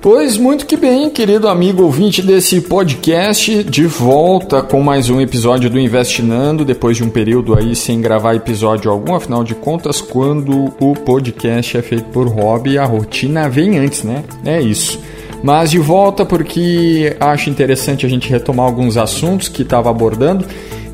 [0.00, 5.68] Pois muito que bem, querido amigo ouvinte desse podcast, de volta com mais um episódio
[5.68, 10.72] do Investinando, depois de um período aí sem gravar episódio algum, afinal de contas, quando
[10.78, 14.22] o podcast é feito por hobby, a rotina vem antes, né?
[14.44, 15.00] É isso.
[15.42, 20.46] Mas de volta porque acho interessante a gente retomar alguns assuntos que estava abordando.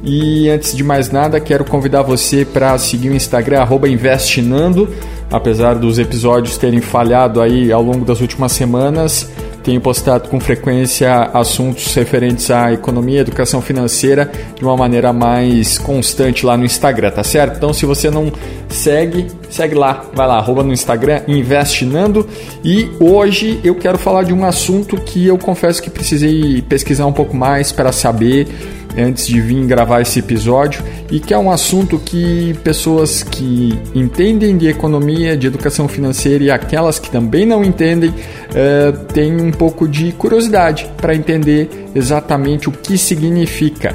[0.02, 4.88] E antes de mais nada, quero convidar você para seguir o Instagram Investinando
[5.32, 9.30] apesar dos episódios terem falhado aí ao longo das últimas semanas,
[9.64, 16.44] tenho postado com frequência assuntos referentes à economia educação financeira de uma maneira mais constante
[16.44, 17.56] lá no Instagram, tá certo?
[17.56, 18.30] Então, se você não
[18.68, 22.28] segue, segue lá, vai lá, arroba no Instagram, Investinando.
[22.64, 27.12] E hoje eu quero falar de um assunto que eu confesso que precisei pesquisar um
[27.12, 28.48] pouco mais para saber
[28.96, 34.56] antes de vir gravar esse episódio e que é um assunto que pessoas que entendem
[34.56, 39.88] de economia, de educação financeira e aquelas que também não entendem uh, têm um pouco
[39.88, 43.94] de curiosidade para entender exatamente o que significa.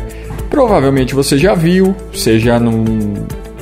[0.50, 2.84] Provavelmente você já viu, seja no,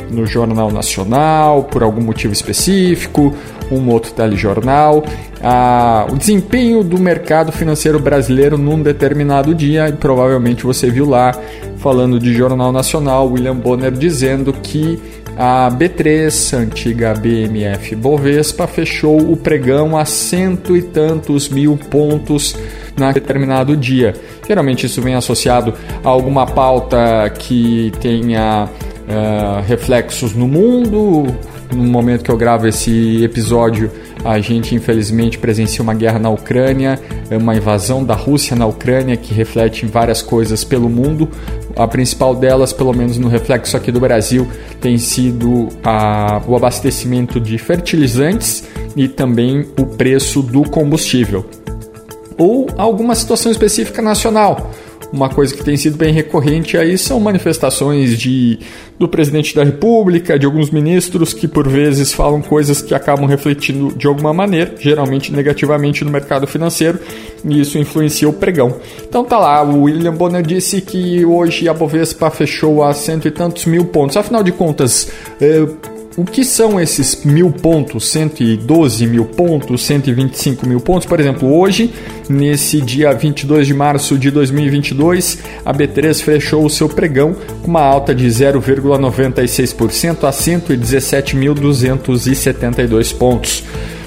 [0.09, 3.33] no Jornal Nacional, por algum motivo específico,
[3.71, 5.03] um outro telejornal,
[5.41, 11.33] a, o desempenho do mercado financeiro brasileiro num determinado dia, e provavelmente você viu lá,
[11.77, 14.99] falando de Jornal Nacional, William Bonner dizendo que
[15.37, 22.55] a B3, antiga BMF Bovespa, fechou o pregão a cento e tantos mil pontos
[22.97, 24.13] na determinado dia.
[24.47, 28.69] Geralmente isso vem associado a alguma pauta que tenha
[29.07, 31.25] uh, reflexos no mundo,
[31.71, 33.91] no momento que eu gravo esse episódio,
[34.23, 36.99] a gente infelizmente presencia uma guerra na Ucrânia,
[37.31, 41.29] uma invasão da Rússia na Ucrânia que reflete em várias coisas pelo mundo.
[41.75, 44.47] A principal delas, pelo menos no reflexo aqui do Brasil,
[44.81, 48.63] tem sido a, o abastecimento de fertilizantes
[48.95, 51.45] e também o preço do combustível.
[52.37, 54.71] Ou alguma situação específica nacional
[55.11, 58.59] uma coisa que tem sido bem recorrente aí são manifestações de,
[58.99, 63.95] do presidente da República, de alguns ministros que por vezes falam coisas que acabam refletindo
[63.95, 66.99] de alguma maneira, geralmente negativamente no mercado financeiro,
[67.43, 68.75] e isso influencia o pregão.
[69.07, 73.31] Então tá lá, o William Bonner disse que hoje a Bovespa fechou a cento e
[73.31, 74.17] tantos mil pontos.
[74.17, 75.67] Afinal de contas, eh,
[76.17, 81.05] o que são esses mil pontos, 112 mil pontos, 125 mil pontos?
[81.05, 81.93] Por exemplo, hoje,
[82.29, 87.81] nesse dia 22 de março de 2022, a B3 fechou o seu pregão com uma
[87.81, 93.65] alta de 0,96% a 117.272 pontos.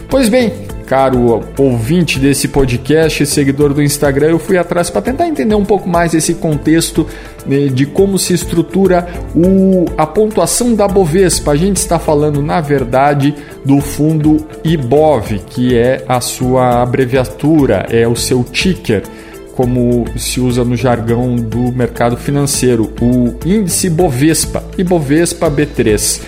[0.08, 0.50] Pois bem,
[0.88, 5.86] caro ouvinte desse podcast, seguidor do Instagram, eu fui atrás para tentar entender um pouco
[5.86, 7.06] mais esse contexto
[7.46, 9.06] né, de como se estrutura
[9.36, 11.52] o, a pontuação da Bovespa.
[11.52, 18.08] A gente está falando, na verdade, do fundo IBOV, que é a sua abreviatura, é
[18.08, 19.02] o seu ticker
[19.54, 26.20] como se usa no jargão do mercado financeiro, o índice Bovespa, Ibovespa B3.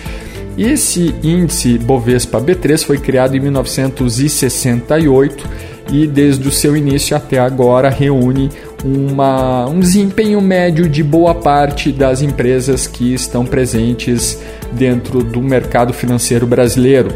[0.57, 5.47] Esse índice Bovespa B3 foi criado em 1968
[5.91, 8.49] e desde o seu início até agora reúne
[8.83, 14.39] uma, um desempenho médio de boa parte das empresas que estão presentes
[14.71, 17.11] dentro do mercado financeiro brasileiro.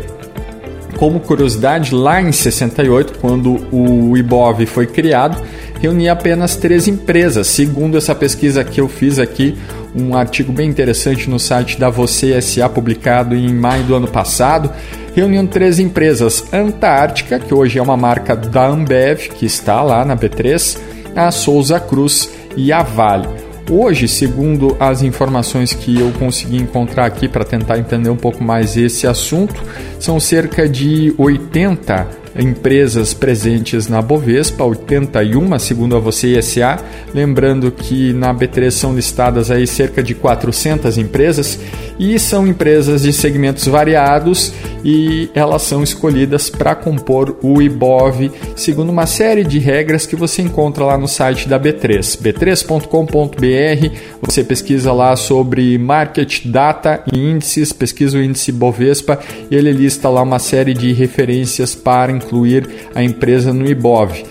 [0.97, 5.41] Como curiosidade, lá em 68, quando o IBOV foi criado,
[5.85, 7.45] reunia apenas três empresas.
[7.47, 9.55] Segundo essa pesquisa que eu fiz aqui,
[9.95, 14.71] um artigo bem interessante no site da Você SA, publicado em maio do ano passado,
[15.13, 20.17] reunindo três empresas: Antártica, que hoje é uma marca da Ambev, que está lá na
[20.17, 20.77] B3,
[21.15, 23.27] a Souza Cruz e a Vale.
[23.69, 28.75] Hoje, segundo as informações que eu consegui encontrar aqui para tentar entender um pouco mais
[28.75, 29.61] esse assunto,
[29.99, 36.79] são cerca de 80 empresas presentes na Bovespa, 81 segundo a você SA,
[37.13, 41.59] lembrando que na B3 são listadas aí cerca de 400 empresas
[41.97, 44.53] e são empresas de segmentos variados
[44.83, 50.41] e elas são escolhidas para compor o IBOV segundo uma série de regras que você
[50.41, 53.95] encontra lá no site da B3, b3.com.br.
[54.21, 60.09] Você pesquisa lá sobre market data e índices, pesquisa o índice Bovespa e ele lista
[60.09, 64.23] lá uma série de referências para incluir a empresa no IBOV.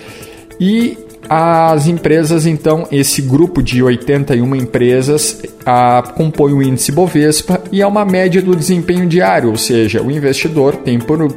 [0.61, 0.99] E
[1.29, 7.87] as empresas, então, esse grupo de 81 empresas a, compõe o índice Bovespa e é
[7.87, 11.32] uma média do desempenho diário, ou seja, o investidor tem por uh,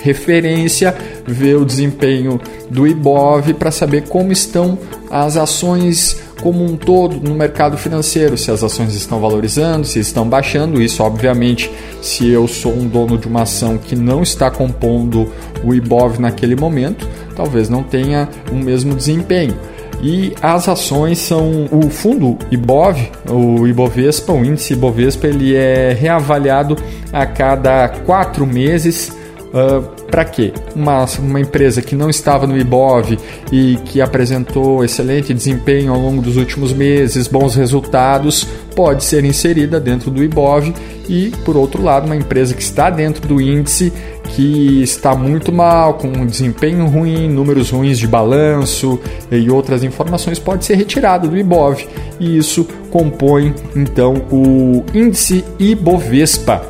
[0.00, 0.94] referência
[1.26, 2.40] ver o desempenho
[2.70, 4.78] do IBOV para saber como estão
[5.10, 10.28] as ações como um todo no mercado financeiro, se as ações estão valorizando, se estão
[10.28, 10.80] baixando.
[10.82, 11.70] Isso, obviamente,
[12.02, 15.26] se eu sou um dono de uma ação que não está compondo
[15.64, 19.56] o IBOV naquele momento, talvez não tenha o mesmo desempenho.
[20.02, 26.76] E as ações são o fundo IBOV, o Ibovespa, o índice Ibovespa, ele é reavaliado
[27.10, 29.16] a cada quatro meses.
[29.54, 30.52] Uh, para quê?
[30.76, 33.18] Uma, uma empresa que não estava no IBOV
[33.50, 38.46] e que apresentou excelente desempenho ao longo dos últimos meses, bons resultados,
[38.76, 40.72] pode ser inserida dentro do IBOV
[41.08, 43.92] e, por outro lado, uma empresa que está dentro do índice
[44.36, 49.00] que está muito mal, com um desempenho ruim, números ruins de balanço
[49.32, 51.88] e outras informações, pode ser retirado do IBOV
[52.20, 56.62] e isso compõe então o índice Ibovespa.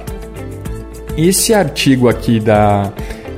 [1.14, 2.90] Esse artigo aqui da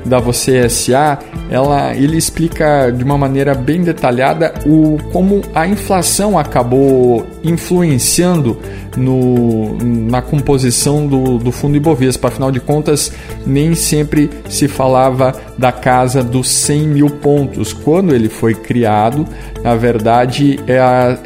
[0.06, 1.18] da Você SA,
[1.50, 8.58] ela, ele explica de uma maneira bem detalhada o, como a inflação acabou influenciando
[8.96, 12.28] no, na composição do, do fundo Ibovespa.
[12.28, 13.12] Afinal de contas,
[13.46, 17.72] nem sempre se falava da casa dos 100 mil pontos.
[17.72, 19.26] Quando ele foi criado,
[19.62, 20.76] na verdade, é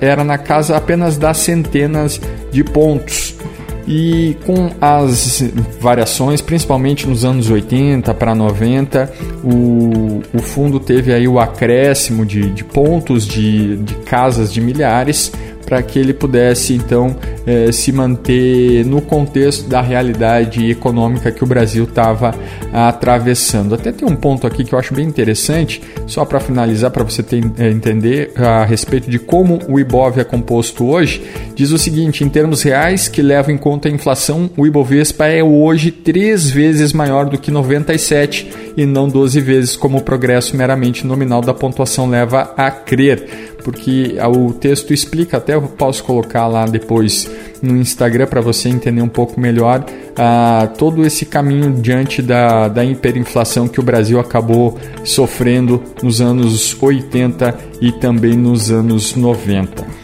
[0.00, 3.39] era na casa apenas das centenas de pontos.
[3.86, 5.42] E com as
[5.80, 9.12] variações, principalmente nos anos 80 para 90,
[9.42, 15.32] o, o fundo teve aí o acréscimo de, de pontos de, de casas de milhares
[15.64, 21.46] para que ele pudesse então eh, se manter no contexto da realidade econômica que o
[21.46, 22.34] Brasil estava
[22.72, 23.74] atravessando.
[23.74, 27.22] Até tem um ponto aqui que eu acho bem interessante, só para finalizar, para você
[27.22, 31.22] ter, eh, entender a respeito de como o Ibov é composto hoje.
[31.54, 35.42] Diz o seguinte: em termos reais, que levam em conta a inflação, o Ibovespa é
[35.42, 41.06] hoje três vezes maior do que 97 e não 12 vezes, como o progresso meramente
[41.06, 46.66] nominal da pontuação leva a crer porque o texto explica, até eu posso colocar lá
[46.66, 47.29] depois
[47.62, 52.84] no Instagram para você entender um pouco melhor uh, todo esse caminho diante da, da
[52.84, 60.00] hiperinflação que o Brasil acabou sofrendo nos anos 80 e também nos anos 90.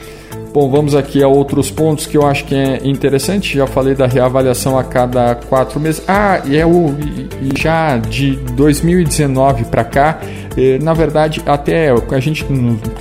[0.57, 3.59] Bom, vamos aqui a outros pontos que eu acho que é interessante.
[3.59, 6.03] Já falei da reavaliação a cada quatro meses.
[6.09, 6.95] Ah, e é o
[7.55, 10.19] já de 2019 para cá,
[10.83, 12.47] na verdade, até a gente,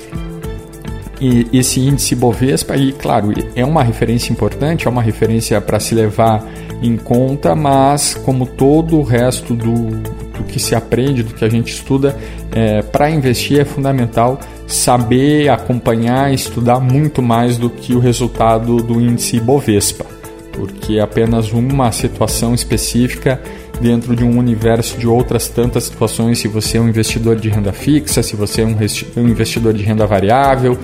[1.52, 6.42] esse índice Bovespa, e claro, é uma referência importante, é uma referência para se levar
[6.82, 11.48] em conta, mas como todo o resto do, do que se aprende, do que a
[11.48, 12.16] gente estuda,
[12.52, 19.00] é, para investir é fundamental saber acompanhar, estudar muito mais do que o resultado do
[19.00, 20.06] índice Bovespa,
[20.52, 23.40] porque é apenas uma situação específica
[23.80, 26.38] dentro de um universo de outras tantas situações.
[26.38, 30.06] Se você é um investidor de renda fixa, se você é um investidor de renda
[30.06, 30.78] variável,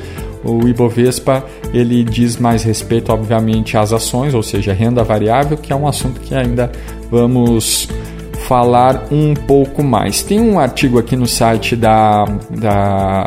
[0.44, 5.76] o Ibovespa ele diz mais respeito, obviamente, às ações, ou seja, renda variável, que é
[5.76, 6.70] um assunto que ainda
[7.10, 7.88] vamos
[8.50, 10.24] falar um pouco mais.
[10.24, 13.24] Tem um artigo aqui no site da, da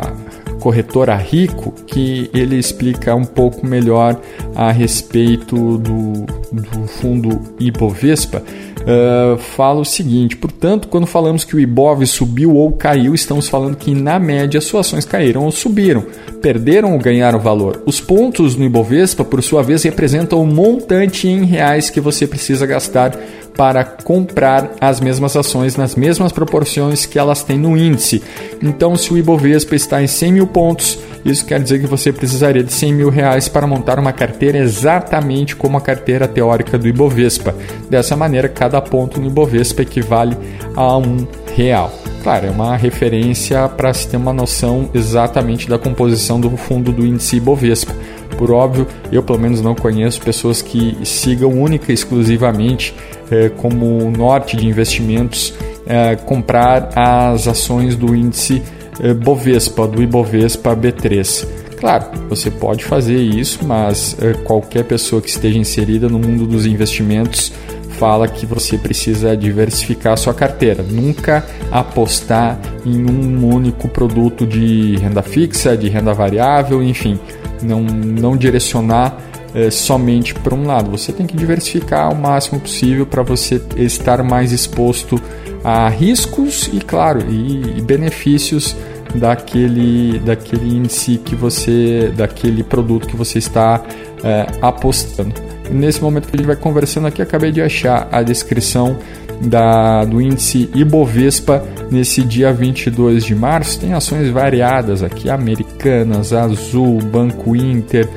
[0.60, 4.20] corretora Rico que ele explica um pouco melhor
[4.54, 8.42] a respeito do, do fundo Ibovespa
[8.84, 13.76] uh, fala o seguinte: portanto, quando falamos que o Ibov subiu ou caiu, estamos falando
[13.76, 16.04] que na média suas ações caíram ou subiram,
[16.44, 17.82] perderam ou ganharam valor.
[17.86, 22.66] Os pontos no Ibovespa, por sua vez, representam o montante em reais que você precisa
[22.66, 23.18] gastar
[23.56, 28.22] para comprar as mesmas ações nas mesmas proporções que elas têm no índice.
[28.62, 32.62] Então, se o Ibovespa está em 100 mil pontos, isso quer dizer que você precisaria
[32.62, 37.54] de 100 mil reais para montar uma carteira exatamente como a carteira teórica do Ibovespa.
[37.88, 40.36] Dessa maneira, cada ponto no Ibovespa equivale
[40.76, 41.90] a um real.
[42.24, 47.04] Claro, é uma referência para se ter uma noção exatamente da composição do fundo do
[47.04, 47.94] índice Ibovespa.
[48.38, 52.94] Por óbvio, eu pelo menos não conheço pessoas que sigam única e exclusivamente
[53.30, 55.52] eh, como norte de investimentos
[55.86, 58.62] eh, comprar as ações do índice
[59.00, 61.46] eh, Bovespa, do Ibovespa B3.
[61.78, 66.64] Claro, você pode fazer isso, mas uh, qualquer pessoa que esteja inserida no mundo dos
[66.64, 67.52] investimentos
[67.98, 74.96] fala que você precisa diversificar a sua carteira, nunca apostar em um único produto de
[74.96, 77.18] renda fixa, de renda variável, enfim,
[77.62, 79.18] não, não direcionar
[79.54, 80.90] é, somente para um lado.
[80.90, 85.20] Você tem que diversificar o máximo possível para você estar mais exposto
[85.62, 88.76] a riscos e, claro, e, e benefícios
[89.14, 93.82] daquele, daquele índice que você, daquele produto que você está
[94.22, 95.53] é, apostando.
[95.70, 98.98] Nesse momento que a gente vai conversando aqui, acabei de achar a descrição
[99.40, 103.80] da, do índice Ibovespa nesse dia 22 de março.
[103.80, 108.08] Tem ações variadas aqui: Americanas, Azul, Banco Inter,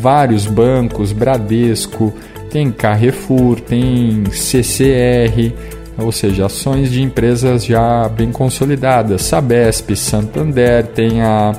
[0.00, 2.12] vários bancos, Bradesco,
[2.50, 5.52] tem Carrefour, tem CCR,
[5.98, 11.52] ou seja, ações de empresas já bem consolidadas, Sabesp, Santander, tem a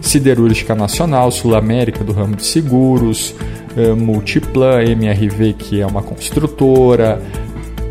[0.00, 3.34] Siderúrgica Nacional, Sul América do ramo de seguros,
[3.76, 7.20] eh, Multiplan, MRV, que é uma construtora,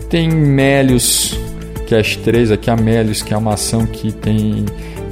[0.09, 1.39] tem Melios,
[1.87, 4.65] Cash 3, aqui a Melios, que é uma ação que tem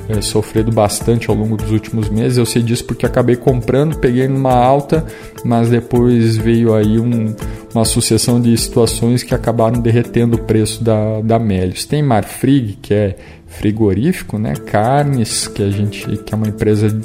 [0.10, 2.38] é, sofrido bastante ao longo dos últimos meses.
[2.38, 5.06] Eu sei disso porque acabei comprando, peguei numa alta,
[5.44, 7.36] mas depois veio aí um,
[7.74, 11.86] uma sucessão de situações que acabaram derretendo o preço da, da Melios.
[11.86, 13.16] Tem Marfrig, que é
[13.48, 14.54] frigorífico, né?
[14.54, 17.00] Carnes, que a gente que é uma empresa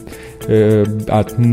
[0.49, 0.83] é,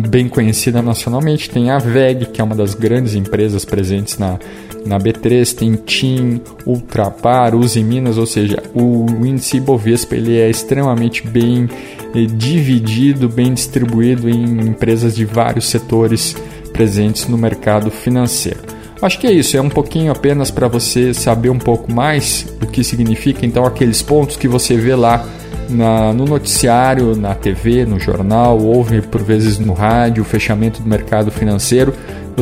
[0.08, 1.50] bem conhecida nacionalmente.
[1.50, 4.39] Tem a VEG, que é uma das grandes empresas presentes na,
[4.86, 11.27] na B3, tem TIM, Ultrapar, Uzi Minas, ou seja, o, índice Ibovespa ele é extremamente
[11.27, 11.69] bem
[12.15, 16.36] eh, dividido, bem distribuído em empresas de vários setores
[16.74, 18.60] presentes no mercado financeiro.
[19.01, 22.67] Acho que é isso, é um pouquinho apenas para você saber um pouco mais o
[22.67, 25.25] que significa então aqueles pontos que você vê lá
[25.69, 30.89] na, no noticiário, na TV, no jornal, ouve por vezes no rádio, o fechamento do
[30.89, 31.93] mercado financeiro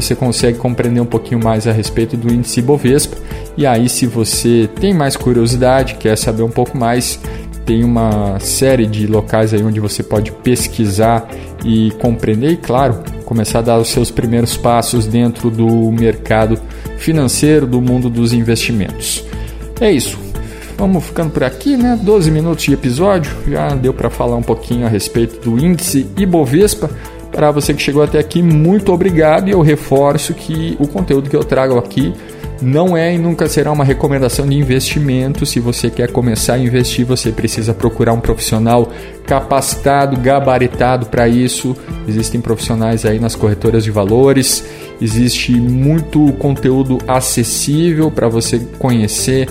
[0.02, 3.18] você consegue compreender um pouquinho mais a respeito do índice Bovespa.
[3.58, 7.20] E aí, se você tem mais curiosidade, quer saber um pouco mais,
[7.66, 11.28] tem uma série de locais aí onde você pode pesquisar
[11.66, 16.60] e compreender e, claro, começar a dar os seus primeiros passos dentro do mercado
[16.98, 19.26] financeiro, do mundo dos investimentos.
[19.82, 20.27] É isso.
[20.78, 22.00] Vamos ficando por aqui, né?
[22.00, 26.88] 12 minutos de episódio, já deu para falar um pouquinho a respeito do índice Ibovespa.
[27.32, 31.36] Para você que chegou até aqui, muito obrigado e eu reforço que o conteúdo que
[31.36, 32.14] eu trago aqui
[32.62, 35.46] não é e nunca será uma recomendação de investimento.
[35.48, 38.90] Se você quer começar a investir, você precisa procurar um profissional
[39.26, 41.76] capacitado, gabaritado para isso.
[42.08, 44.64] Existem profissionais aí nas corretoras de valores,
[45.02, 49.48] existe muito conteúdo acessível para você conhecer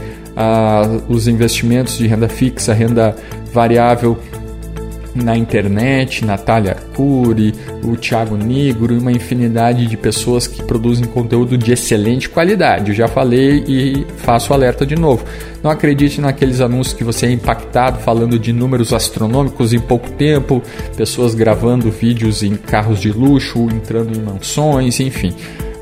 [1.09, 3.15] os investimentos de renda fixa, renda
[3.53, 4.19] variável
[5.23, 11.57] na internet, Natália Arcuri, o Thiago Negro e uma infinidade de pessoas que produzem conteúdo
[11.57, 12.91] de excelente qualidade.
[12.91, 15.25] Eu já falei e faço alerta de novo.
[15.63, 20.63] Não acredite naqueles anúncios que você é impactado falando de números astronômicos em pouco tempo,
[20.97, 25.35] pessoas gravando vídeos em carros de luxo, entrando em mansões, enfim.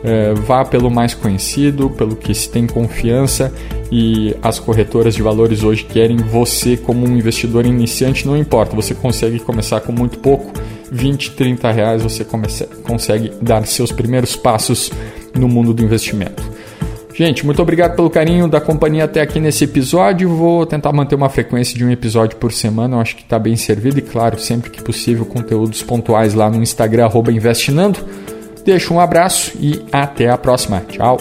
[0.06, 3.50] É, vá pelo mais conhecido, pelo que se tem confiança
[3.90, 8.94] e as corretoras de valores hoje querem você como um investidor iniciante, não importa, você
[8.94, 10.52] consegue começar com muito pouco,
[10.92, 14.92] 20, 30 reais você comece, consegue dar seus primeiros passos
[15.34, 16.42] no mundo do investimento.
[17.14, 20.28] Gente, muito obrigado pelo carinho da companhia até aqui nesse episódio.
[20.28, 23.54] Vou tentar manter uma frequência de um episódio por semana, eu acho que está bem
[23.54, 28.00] servido e, claro, sempre que possível, conteúdos pontuais lá no Instagram, investinando.
[28.64, 30.82] Deixo um abraço e até a próxima.
[30.88, 31.18] Tchau!